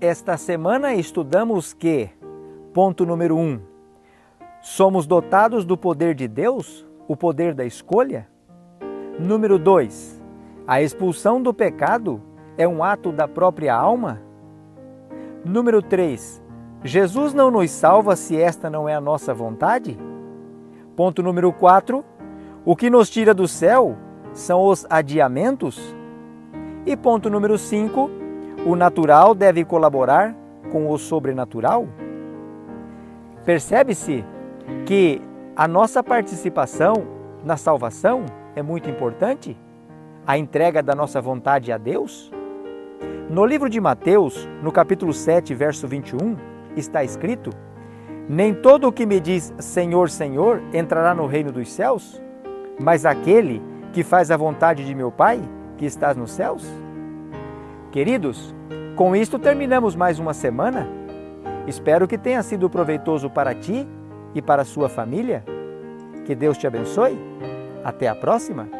[0.00, 2.08] Esta semana estudamos que,
[2.72, 3.60] ponto número 1, um,
[4.62, 8.28] somos dotados do poder de Deus, o poder da escolha.
[9.18, 10.22] Número 2,
[10.68, 12.22] a expulsão do pecado
[12.56, 14.22] é um ato da própria alma.
[15.44, 16.40] Número 3,
[16.84, 19.98] Jesus não nos salva se esta não é a nossa vontade.
[20.94, 22.04] Ponto número 4,
[22.64, 23.96] o que nos tira do céu
[24.32, 25.92] são os adiamentos.
[26.86, 28.27] E ponto número 5,
[28.68, 30.36] o natural deve colaborar
[30.70, 31.88] com o sobrenatural?
[33.42, 34.22] Percebe-se
[34.84, 35.22] que
[35.56, 36.92] a nossa participação
[37.42, 39.56] na salvação é muito importante?
[40.26, 42.30] A entrega da nossa vontade a Deus?
[43.30, 46.36] No livro de Mateus, no capítulo 7, verso 21,
[46.76, 47.48] está escrito:
[48.28, 52.20] Nem todo o que me diz Senhor, Senhor entrará no reino dos céus,
[52.78, 53.62] mas aquele
[53.94, 55.40] que faz a vontade de meu Pai
[55.78, 56.68] que estás nos céus?
[57.90, 58.54] Queridos,
[58.96, 60.86] com isto terminamos mais uma semana.
[61.66, 63.88] Espero que tenha sido proveitoso para ti
[64.34, 65.42] e para a sua família.
[66.26, 67.18] Que Deus te abençoe.
[67.82, 68.77] Até a próxima!